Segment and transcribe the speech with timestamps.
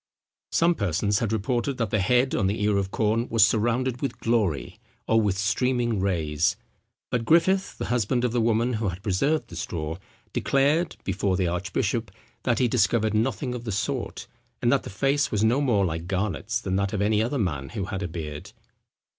[0.51, 4.17] Some persons had reported, that the head on the ear of corn was surrounded with
[4.17, 6.55] glory, or with streaming rays;
[7.11, 9.97] but Griffith, the husband of the woman who had preserved the straw,
[10.33, 12.09] declared, before the archbishop,
[12.41, 14.25] that he discovered nothing of the sort,
[14.59, 17.69] and that the face was no more like Garnet's than that of any other man
[17.69, 18.53] who had a beard.